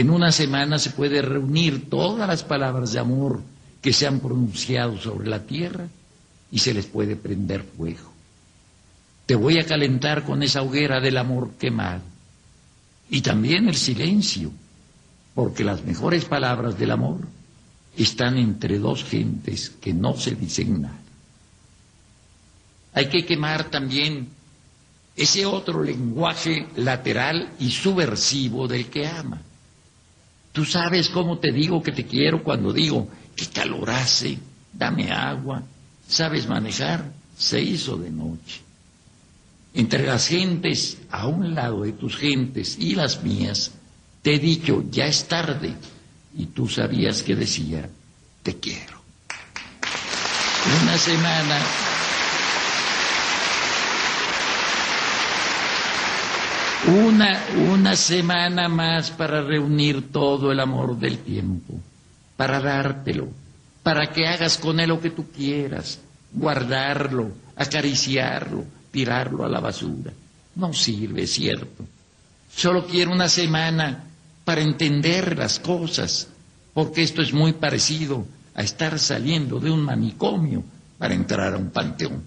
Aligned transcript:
En 0.00 0.08
una 0.08 0.32
semana 0.32 0.78
se 0.78 0.92
puede 0.92 1.20
reunir 1.20 1.90
todas 1.90 2.26
las 2.26 2.42
palabras 2.42 2.90
de 2.94 3.00
amor 3.00 3.42
que 3.82 3.92
se 3.92 4.06
han 4.06 4.18
pronunciado 4.20 4.98
sobre 4.98 5.28
la 5.28 5.44
tierra 5.44 5.88
y 6.50 6.58
se 6.58 6.72
les 6.72 6.86
puede 6.86 7.16
prender 7.16 7.62
fuego. 7.64 8.10
Te 9.26 9.34
voy 9.34 9.58
a 9.58 9.66
calentar 9.66 10.24
con 10.24 10.42
esa 10.42 10.62
hoguera 10.62 11.02
del 11.02 11.18
amor 11.18 11.50
quemado. 11.58 12.00
Y 13.10 13.20
también 13.20 13.68
el 13.68 13.74
silencio, 13.76 14.50
porque 15.34 15.64
las 15.64 15.84
mejores 15.84 16.24
palabras 16.24 16.78
del 16.78 16.92
amor 16.92 17.18
están 17.94 18.38
entre 18.38 18.78
dos 18.78 19.04
gentes 19.04 19.68
que 19.82 19.92
no 19.92 20.16
se 20.16 20.34
dicen 20.34 20.80
nada. 20.80 20.98
Hay 22.94 23.10
que 23.10 23.26
quemar 23.26 23.64
también 23.64 24.28
ese 25.14 25.44
otro 25.44 25.82
lenguaje 25.82 26.68
lateral 26.76 27.50
y 27.58 27.70
subversivo 27.70 28.66
del 28.66 28.86
que 28.86 29.06
ama 29.06 29.42
Tú 30.52 30.64
sabes 30.64 31.08
cómo 31.08 31.38
te 31.38 31.52
digo 31.52 31.82
que 31.82 31.92
te 31.92 32.06
quiero 32.06 32.42
cuando 32.42 32.72
digo, 32.72 33.08
que 33.36 33.46
calor 33.46 33.90
hace, 33.90 34.38
dame 34.72 35.10
agua, 35.10 35.62
sabes 36.08 36.48
manejar, 36.48 37.12
se 37.36 37.60
hizo 37.62 37.96
de 37.96 38.10
noche. 38.10 38.60
Entre 39.72 40.04
las 40.04 40.26
gentes, 40.26 40.98
a 41.10 41.28
un 41.28 41.54
lado 41.54 41.82
de 41.82 41.92
tus 41.92 42.16
gentes 42.16 42.76
y 42.78 42.96
las 42.96 43.22
mías, 43.22 43.72
te 44.22 44.34
he 44.34 44.38
dicho, 44.38 44.84
ya 44.90 45.06
es 45.06 45.28
tarde, 45.28 45.74
y 46.36 46.46
tú 46.46 46.68
sabías 46.68 47.22
que 47.22 47.36
decía, 47.36 47.88
te 48.42 48.56
quiero. 48.58 49.00
Una 50.82 50.98
semana 50.98 51.60
Una, 56.90 57.38
una 57.72 57.94
semana 57.94 58.68
más 58.68 59.12
para 59.12 59.42
reunir 59.42 60.10
todo 60.10 60.50
el 60.50 60.58
amor 60.58 60.98
del 60.98 61.18
tiempo, 61.18 61.74
para 62.36 62.60
dártelo, 62.60 63.28
para 63.84 64.10
que 64.10 64.26
hagas 64.26 64.58
con 64.58 64.80
él 64.80 64.88
lo 64.88 65.00
que 65.00 65.10
tú 65.10 65.30
quieras, 65.30 66.00
guardarlo, 66.32 67.30
acariciarlo, 67.54 68.64
tirarlo 68.90 69.44
a 69.44 69.48
la 69.48 69.60
basura. 69.60 70.12
No 70.56 70.72
sirve, 70.72 71.28
cierto. 71.28 71.84
Solo 72.52 72.84
quiero 72.88 73.12
una 73.12 73.28
semana 73.28 74.02
para 74.44 74.60
entender 74.60 75.38
las 75.38 75.60
cosas, 75.60 76.26
porque 76.74 77.02
esto 77.02 77.22
es 77.22 77.32
muy 77.32 77.52
parecido 77.52 78.26
a 78.54 78.62
estar 78.62 78.98
saliendo 78.98 79.60
de 79.60 79.70
un 79.70 79.82
manicomio 79.82 80.64
para 80.98 81.14
entrar 81.14 81.54
a 81.54 81.58
un 81.58 81.70
panteón. 81.70 82.24